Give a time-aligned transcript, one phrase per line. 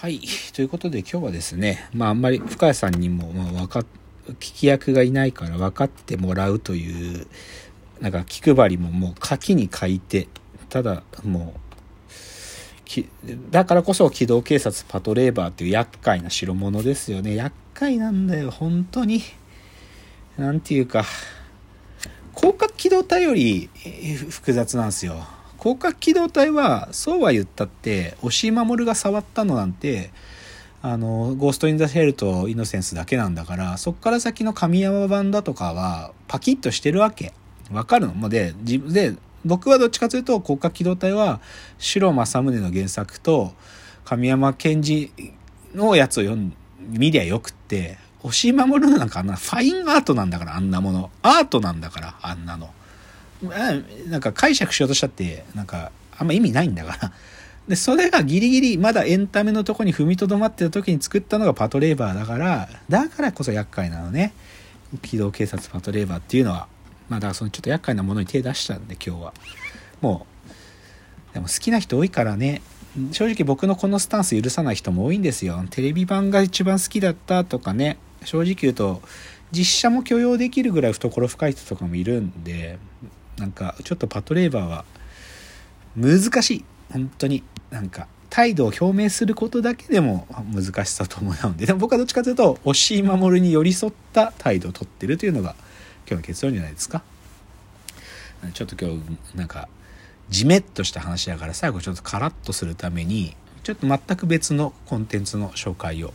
[0.00, 0.18] はい。
[0.54, 7.26] ということで今日はですね、まああんまり深谷さんにも、まあ、わか聞き役がいないから分かってもらうという、
[8.00, 10.28] なんか気配りももう書きに書いて、
[10.70, 11.52] ただも
[12.96, 17.34] う、だからこそ機動警察パトレーバーっていう厄介な代物ですよね。
[17.34, 19.20] 厄介なんだよ、本当に。
[20.38, 21.04] なんていうか、
[22.34, 23.68] 広角機動隊より
[24.30, 25.26] 複雑なんですよ。
[25.60, 30.10] 広角機動隊はそうは言ったって押井守が触ったのなんて
[30.82, 37.34] あのゴースト・イン・ザ・ヘルとイノセンスだけなんだからそっから先の神山版だとかはパキッとしてるわけ。
[37.70, 38.28] わかるの？
[38.30, 41.40] で自分で僕はどっちかというと広角機動隊は
[41.78, 43.52] 白正宗の原作と
[44.04, 45.12] 神山健二
[45.74, 46.54] のやつを読ん
[46.88, 51.10] 見りゃよくって押井守のなんかあんなファインアートなんだからあんなもの。
[51.22, 52.70] アートなんだからあんなの。
[53.42, 57.12] なんか解釈しようとしたってなんかあんま意味ないんだから。
[57.68, 64.32] でそれがギリギリまだエンタメのとこに踏みとどまってた時に作ったのがパトレーバーだからだからこそ厄介なのね。
[65.02, 66.66] 機動警察パトレーバーっていうのは
[67.08, 69.34] まあだからそのちょっと厄介なものに手出したんで今日は。
[70.00, 70.26] も
[71.30, 72.62] うでも好きな人多いからね。
[73.12, 75.64] 正直僕のこのスタンス許さない人も多いんですよ。
[75.70, 77.98] テレビ版が一番好きだったとかね。
[78.24, 79.00] 正直言うと
[79.52, 82.78] 実写も許容できるぐらい懐深い人とかもいるんで
[83.40, 84.84] なんかちょっとパトレーバーは
[85.96, 86.64] 難しい。
[86.92, 87.42] 本当に。
[87.70, 91.66] なんか態度を表明することだけでも難しさと思うので。
[91.66, 95.54] でも僕はどっちかというと押井守に寄り添った態度をとってるというのが
[96.06, 97.02] 今日の結論じゃないですか。
[98.54, 99.68] ちょっと今日なんか
[100.30, 106.12] じめっとした話だから最後ちょっとカラッとするためにちょっと全く別のコンテンツの紹介を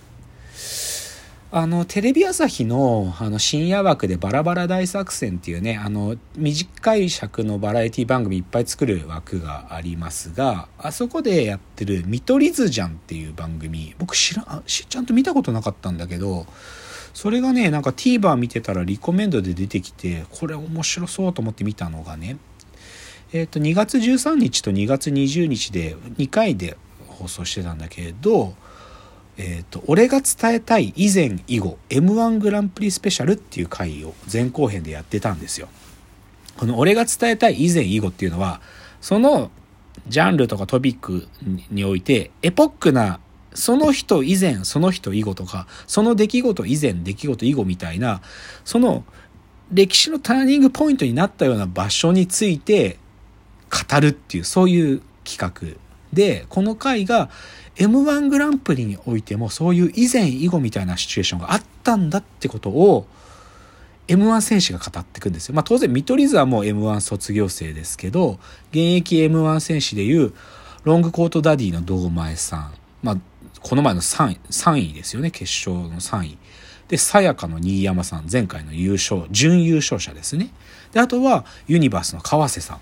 [1.57, 16.45] あの、テレビ朝日の、あの、深夜枠でバラバラ大作戦っていうね、あの、短い尺のバラエティ番組いっぱい作る枠がありますが、あそこでやってる見取り図じゃんっていう番組、僕知ら、ちゃんと見たことなかったんだけど、
[17.13, 22.35] それがね、なんか TVer 見てたらリコメンドで出てきて、これ面白そうと思って見たのがね、
[23.31, 26.75] えっ、ー、と、2月13日と2月20日で2回で
[27.07, 28.55] 放送してたんだけど、
[29.37, 35.67] えっ、ー、と、俺が伝えたい以前以後 M1 グランプリスペシャルっていう回を前後編でやってたんですよ。
[36.57, 38.61] この俺が伝えたい以前以後っていうのは、
[39.01, 39.51] その
[40.07, 41.27] ジャンルとかトピック
[41.69, 43.19] においてエポックな
[43.55, 48.21] その人以前、その人以後とか、その出来事以前、出来事以後みたいな、
[48.65, 49.03] その
[49.71, 52.99] 歴史のターニングポイントになったような場所について
[53.71, 55.79] 語るっていう、そういう企画
[56.13, 57.29] で、この回が
[57.77, 63.05] M1 グランプリにおいてもそういう以前以後みたいなシチュエーションがあったんだってことを
[64.07, 65.55] M1 選手が語っていくんですよ。
[65.55, 70.33] まあ当然見取り図はもう M1 卒業生ですけど、現役 M1 選手でいう
[70.83, 72.73] ロングコートダディの堂前さん。
[73.01, 73.17] まあ
[73.61, 76.37] この前の3位 ,3 位ですよね、決勝の3位。
[76.87, 80.51] で、さやかの新山さん、前回の優勝、準優勝者ですね。
[80.93, 82.79] で、あとはユニバースの川瀬さん。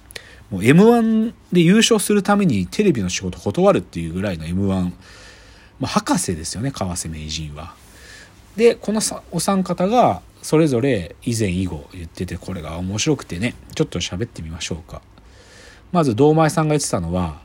[0.53, 4.91] もう M1 で優勝するためにテレビの仕事断るっていうぐらいの M1、ま
[5.81, 7.73] あ、博士ですよね、川瀬名人は。
[8.55, 15.01] で、このお三方がそれぞれ以前以後言ってて、これが面白くてね、ちょっと喋ってみましょうか。
[15.91, 17.41] まず、堂前さんが言ってたのは、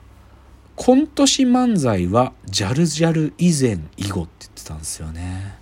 [0.77, 5.55] コント師漫才はジャルジャル以前以後って言ってたんですよね。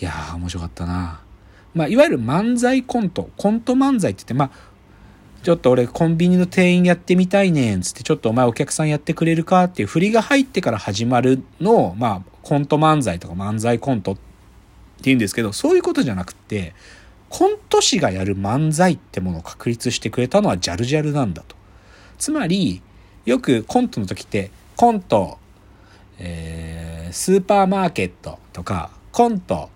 [0.00, 1.20] いやー、面白かったな。
[1.74, 4.75] まあ、いわゆる漫才コント、コント漫才って言って、まあ、
[5.46, 14.22] ちょっと俺コンビニの店員やってみたいねんつって、ちょっとお前お客さんやってくれるかっていう振りが入ってから始まるのを、まあ、コント漫才とか漫才コントって
[15.02, 16.74] 言うんですけど、そういうことじゃなくて、
[17.28, 21.54] コント師がやる漫才ってものを確立してくれたのはジャルジャルなんだと。
[22.18, 22.82] つまり、
[23.24, 25.38] よくコントの時って、コント、
[26.18, 29.70] えー、スーパーマーケットとか、コント、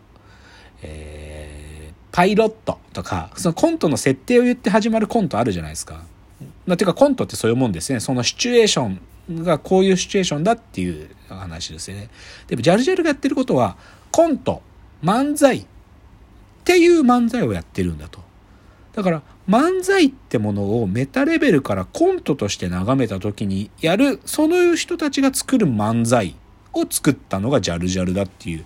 [0.82, 6.02] えー、パイロットとか、そのコントの設定を言って始まるコントあるじゃないですか。
[6.66, 8.00] まあ、てかコントってそういうもんですね。
[8.00, 12.08] そのシチュエーションがこういうシチュエーションだっていう話ですよね。
[12.46, 13.76] でもジャルジャルがやってることは、
[14.10, 14.62] コント、
[15.02, 15.66] 漫才っ
[16.64, 18.20] ていう漫才をやってるんだと。
[18.94, 26.34] だから漫才ってものをメタレベルからコントとして眺めた時にやる、その人たちが作る漫才
[26.72, 28.64] を作ったのがジャルジャルだっていう。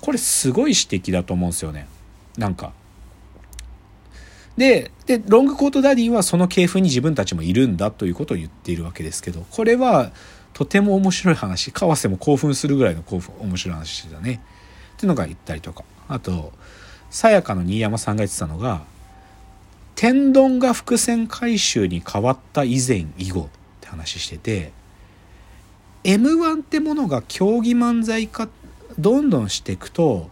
[0.00, 1.86] これすごい指摘だと思うんですよね。
[2.36, 2.72] なんか。
[4.56, 10.12] で、で、ロングコートダディはその系譜に自分たちもいるんだということを言っているわけですけど、これは
[10.54, 14.40] とても面白い話、川瀬も興奮するぐらいの興奮、面白い話だね。
[14.94, 15.84] っていうのが言ったりとか。
[16.08, 16.52] あと、
[17.10, 18.84] さやかの新山さんが言ってたのが、
[19.94, 23.48] 天丼が伏線回収に変わった以前以後っ
[23.80, 24.72] て話してて、
[26.04, 28.48] M1 ってものが競技漫才化
[28.98, 30.30] どんどんしていくと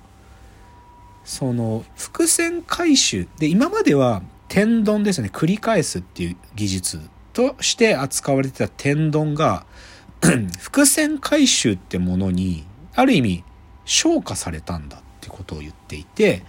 [1.24, 3.26] その伏線回収。
[3.38, 5.30] で今までは天丼ですね。
[5.32, 7.00] 繰り返すっていう技術
[7.32, 9.66] として扱われてた天丼が
[10.60, 13.44] 伏線回収ってものにある意味
[13.84, 16.42] 昇華されたんだってことを言っていて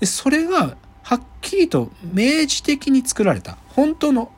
[0.00, 3.56] でそれがはっきりと明示的に作られた。
[3.68, 4.32] 本当の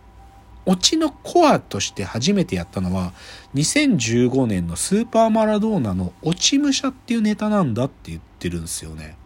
[0.67, 3.15] オチのコアとして初めてやったのは
[3.55, 9.17] 2015年のスーパーマラドーナの落ち武者っていうネタなんだって言ってるんですよね。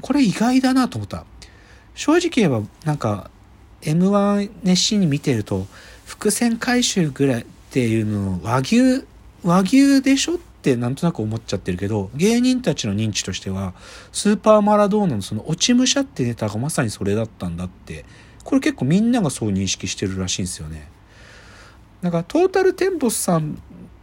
[0.00, 1.24] これ意外だなと思った。
[1.94, 3.30] 正直言えばなんか
[3.82, 5.66] M1 熱心に見てると
[6.06, 9.04] 伏線回収ぐらいっていうの和牛
[9.42, 13.74] 和牛でしょってなんとなく思っちゃってるけど芸人たちの認知としては
[14.12, 18.04] スーパーマラドーナのその落ち武者ってネタがまさにそれだったんだって
[18.44, 20.88] これ結構みんながそう認識してるらしいんですよね。
[22.02, 23.54] なんかトータルテンボスさんっ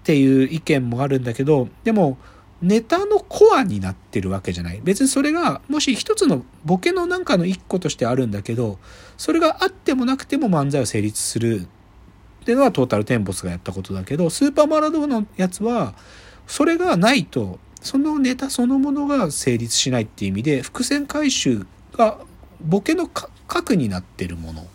[0.03, 2.17] ていう意見もあるんだけどでも
[2.61, 4.81] ネタのコアになってるわけじゃない。
[4.83, 8.79] 別にそれがもし一つのボケのなんかの一個としてあるんだけど
[9.17, 11.67] それがあってもなくても漫才を成立する。
[12.41, 15.93] っていうのはトータルテンボスがやったことだけどスーパーマラドーナのやつは
[16.47, 22.19] それがないとそのネタそのものが成立しないっていう意味で伏線回収が
[22.61, 24.65] ボケの核になってるものっ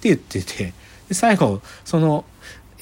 [0.00, 0.72] て言ってて
[1.10, 2.24] 最後その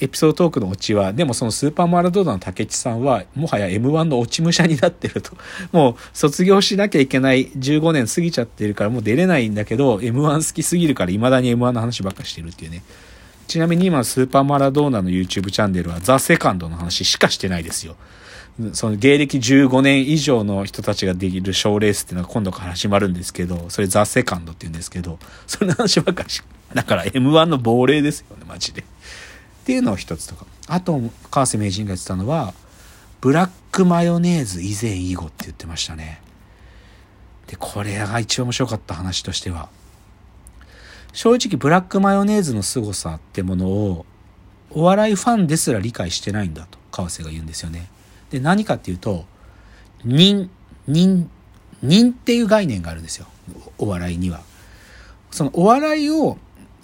[0.01, 5.37] エピソードトークのオチは、でもそのスーパーマラドーナの竹内さんは、もはや M1 の落ち武者になってると。
[5.71, 12.83] もう卒業しなきゃいけない15年過ぎちゃってるからもう出れないんだけど、M1 好きすぎるから未だに M1 の話ばっかしてるっていうね。
[13.47, 17.95] ちなみに今スーパーマラドーナの YouTube チャンネルはザ・セカンドの話しかしてないですよ。
[18.73, 26.41] その芸歴15年以上の人たちができる賞レースっていうのが今度から始まるんですけど、それザ・セカンドって言うんですけど、それの話ばっかし、
[26.73, 28.83] だから M1 の亡霊ですよね、マジで。
[29.71, 30.45] っていうのを一つとか。
[30.67, 32.53] あと、川瀬名人が言ってたのは、
[33.21, 36.19] ブラックマヨネーズ以前以後って言ってましたね。
[37.47, 39.69] で、これが一番面白かった話としては、
[41.13, 44.05] 正直ブラックマヨネーズの凄さってものを、
[44.71, 47.87] お笑いファンですら理解してないんだと、川瀬が言うんですよね。
[48.29, 49.23] で、何かっていうと、
[50.03, 50.49] 人、
[50.85, 51.29] 人、
[51.81, 53.25] 人っていう概念があるんですよ。
[53.77, 54.41] お笑いには。
[55.31, 56.37] そのお笑いを、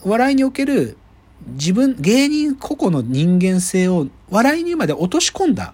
[0.03, 0.97] お笑いにおける
[1.45, 5.73] 自分、芸人個々の人間性を笑いにまで落とし込んだ。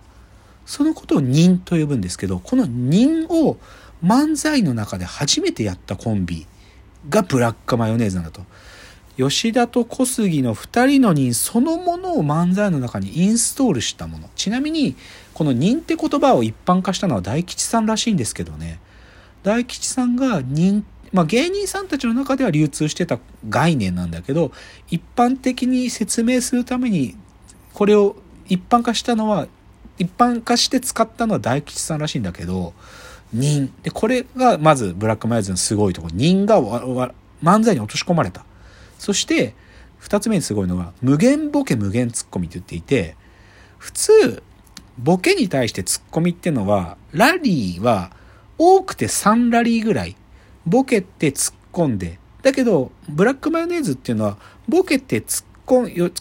[0.65, 3.57] そのことを人と呼ぶんですけど、この人を
[4.04, 6.45] 漫才の中で初めてやったコンビ
[7.10, 8.42] がブラックマヨネーズなんだと。
[9.15, 14.30] 吉田と小杉の2人の人そのものを漫才の中にインストールしたもの。
[14.36, 14.95] ちなみに、
[15.33, 18.80] この人って言葉を一般化したのは大吉さんらしいんですけどね。
[19.44, 20.83] 大吉さんが人
[21.13, 24.51] まあ、芸人さんたちの中では流通してた概念なんだけど
[24.89, 27.15] 一般的に説明するために
[27.74, 28.15] これを
[28.48, 29.48] 一般化したのは
[30.00, 32.74] 一般化して使ったのは大吉さんらしいんだけど
[33.31, 33.71] 人。
[33.83, 36.15] でこれがまずブラックマヨネーズのすごいところ。
[36.15, 36.60] 人が
[37.44, 38.44] 漫才に落とし込まれた。
[38.98, 39.54] そして
[40.01, 43.16] 2つ目にすごいのが無限ボケ無限ツッコミって言っていて
[43.77, 44.44] 普通
[44.98, 48.12] ボケに対してツッコミっていうのはラリーは
[48.57, 50.16] 多くて3ラリーぐらい
[50.65, 52.19] ボケて突っ込んで。
[52.42, 54.38] だけど、ブラックマヨネーズっていうのは、
[54.68, 56.12] ボケて突っ込む、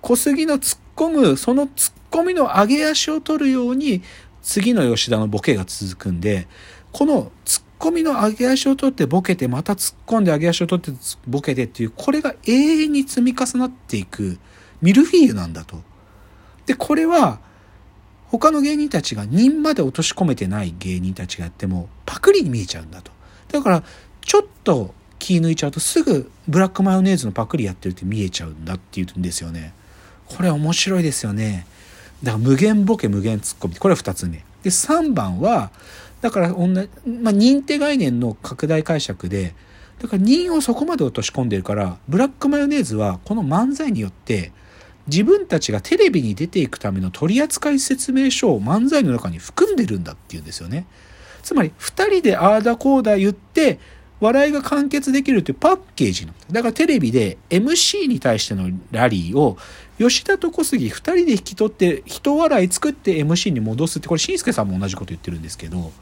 [0.00, 4.02] 小杉の突っ込む、その突っ込みの上げ足を取るように、
[4.42, 6.48] 次の吉田のボケが続くんで、
[6.90, 10.92] この突っ込みの上げ足を取ってボケて、また突っ込んで上げ足を取って
[11.26, 12.52] ボケてっていう、これが永
[12.84, 14.38] 遠に積み重なっていく、
[14.80, 15.82] ミルフィーユなんだと。
[16.66, 17.40] で、これは、
[18.28, 23.12] 他の芸人たちが人まで落とし込めてない芸人たちがやっても、パクリに見えちゃうんだと。
[23.52, 23.84] だから
[24.22, 29.74] ちょっと気抜いちゃうとすぐブラックマヨネーズのパクリやってるって見えちゃうんだっていうんですよね。
[30.26, 31.66] これ面白いですよね。
[32.22, 33.76] だから無限ボケ無限ツッコミ。
[33.76, 34.44] これは2つ目。
[34.62, 35.70] で、3番は、
[36.20, 39.54] だから同じ、まあ、認定概念の拡大解釈で、
[40.00, 44.52] だから認をそこまで落とし込んでるから、ブラックマヨネーズはこの漫才によって、
[45.08, 50.86] 自分たちがテレビに出ていくための取扱説明書を漫才の中に含んでるんだっていうんですよね。
[51.42, 53.32] つまり2人でああだこうだ言っ
[54.20, 59.58] 笑いが完結できるというパッケージなのだからテレビで MC に対してのラリーを
[59.98, 65.92] 吉田と小杉2人で引き取って人笑い作って MC に戻すってこれしんすけさんも同じこと言ってるんですけど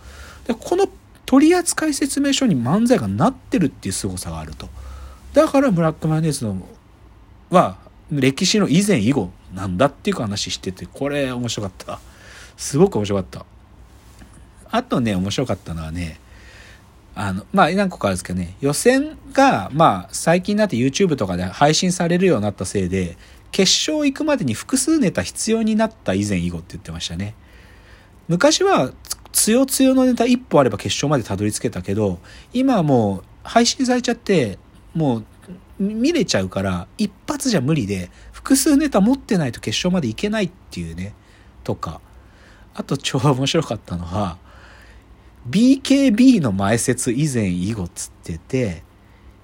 [0.59, 0.89] この
[1.25, 4.69] 取扱説明書に漫才がなってるっていう凄さがあると。
[5.33, 6.61] だからブラックマヨネーズの
[7.51, 7.79] は
[8.11, 12.01] 歴史の以前以後なんだっていう話しててこれ面白かった。
[12.57, 13.47] すごく面白かった。
[14.73, 16.21] あとね、面白かったのはね、
[17.15, 23.17] あの、まあ、何個かあるんですけどね、予選が、まあ、最近になって YouTube とかで配信されるようになったせいで、
[23.53, 27.35] 決勝行くまでに複数ネタ必要になった以前以後って言ってましたね。
[28.29, 28.93] 昔は、
[29.33, 32.19] つよつよのネタ一歩あれば決勝までたどり着けたけど、
[32.53, 34.59] 今はもう配信されちゃって、
[34.95, 35.25] もう
[35.79, 41.15] 見れちゃうから、一発じゃ無理で、複数ネタ持ってないと決勝までいけないっていうね、
[41.65, 42.01] とか。
[42.75, 44.39] あと超面白かったのは、
[45.49, 48.83] BKB の前説以前以後っつってて、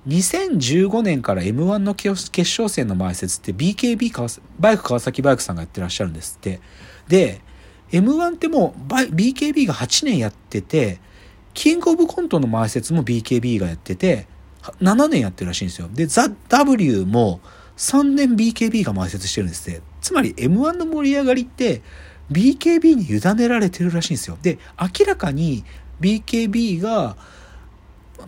[0.07, 6.61] 2015年から M1 の決勝戦の前説って BKB バイク川崎バイクさんがやってらっしゃるんですって。
[7.09, 7.41] で、
[7.91, 11.01] M1 ってもう BKB が8年やってて、
[11.55, 14.29] キングオブコントの前説も BKB がやってて、
[14.81, 15.89] 7年やってるらしいんですよ。
[15.93, 17.41] で、ザ・ W も
[17.77, 19.83] 3年 BKB が前説してるんですって。
[20.01, 21.83] つまり M1 の盛り上がりって
[22.31, 24.39] BKB に委ねられてるらしいんですよ。
[24.41, 25.65] で、明らかに
[26.01, 27.17] BKB が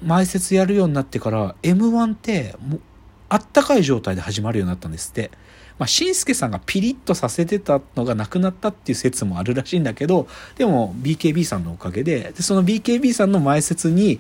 [0.02, 2.80] 前説やるようになってから M1 ってもう
[3.28, 5.30] あったかい状態で始まるようになったんですって。
[5.78, 14.18] まあ、しんすけさんがピリッとさせてたのがなくなったっていう説もあるらしいんだけど、でも BKB さんのおかげで、でその BKB さんの前説に、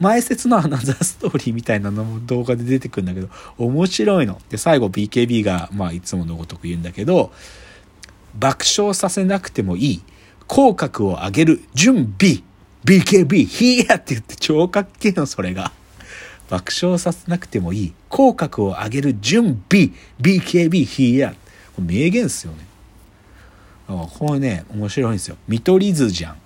[0.00, 4.38] 前説のアナザーストーリーみたいなのも動画で出てくるんだけど、面白いの。
[4.50, 7.32] で、最後 BKB が、まあいつものごとく言うんだけど、
[8.38, 10.02] 爆笑させなくてもいい。
[10.46, 12.42] 口角を上げる準備
[12.84, 15.72] BKB ヒーヤって言って超かっけえの、それが。
[16.48, 17.92] 爆笑させなくてもいい。
[18.08, 21.34] 口角を上げる準備 BKB ヒーヤ
[21.76, 22.66] これ名言っすよね。
[23.86, 25.36] これね、面白いんですよ。
[25.46, 26.36] 見取り図じゃん。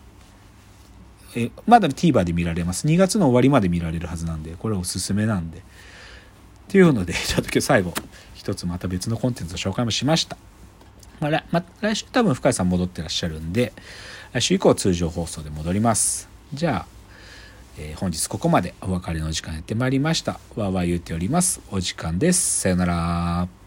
[1.34, 2.86] え、まだ TVer で見られます。
[2.86, 5.58] 2月の終わりまで見られるはずなんで、これおすすめなんで。
[5.58, 5.62] っ
[6.68, 7.94] ていうので、ちょっと今日最後、
[8.34, 10.36] 一つまた別のコンテンツの紹介もしました。
[11.22, 13.72] まあ、ま来週多分深井さん戻ってらっしゃるんで、
[14.32, 16.28] 来週以降通常放送で戻ります。
[16.52, 16.86] じゃあ、
[17.78, 20.32] えー、本日ここまでお別れの時間やってまいりました。
[20.56, 21.60] わーわー言うております。
[21.70, 22.60] お時間です。
[22.60, 23.61] さよなら。